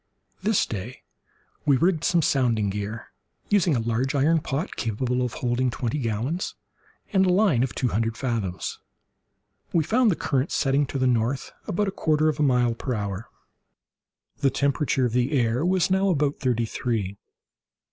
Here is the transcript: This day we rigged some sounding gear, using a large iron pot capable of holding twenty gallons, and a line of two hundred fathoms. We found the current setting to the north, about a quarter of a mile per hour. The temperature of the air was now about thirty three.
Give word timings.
This 0.41 0.65
day 0.65 1.03
we 1.63 1.77
rigged 1.77 2.03
some 2.03 2.23
sounding 2.23 2.71
gear, 2.71 3.09
using 3.49 3.75
a 3.75 3.79
large 3.79 4.15
iron 4.15 4.39
pot 4.39 4.75
capable 4.75 5.21
of 5.21 5.33
holding 5.33 5.69
twenty 5.69 5.99
gallons, 5.99 6.55
and 7.13 7.23
a 7.27 7.31
line 7.31 7.61
of 7.61 7.75
two 7.75 7.89
hundred 7.89 8.17
fathoms. 8.17 8.79
We 9.73 9.83
found 9.83 10.09
the 10.09 10.15
current 10.15 10.51
setting 10.51 10.87
to 10.87 10.97
the 10.97 11.05
north, 11.05 11.51
about 11.67 11.87
a 11.87 11.91
quarter 11.91 12.27
of 12.29 12.39
a 12.39 12.41
mile 12.41 12.73
per 12.73 12.95
hour. 12.95 13.29
The 14.39 14.49
temperature 14.49 15.05
of 15.05 15.13
the 15.13 15.33
air 15.39 15.63
was 15.63 15.91
now 15.91 16.09
about 16.09 16.39
thirty 16.39 16.65
three. 16.65 17.19